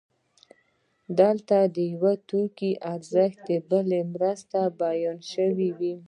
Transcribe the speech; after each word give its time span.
دلته 1.19 1.57
د 1.75 1.77
یو 1.93 2.05
توکي 2.29 2.71
ارزښت 2.93 3.39
د 3.49 3.51
بل 3.69 3.85
په 3.99 4.07
مرسته 4.13 4.59
بیان 4.81 5.19
شوی 5.31 5.71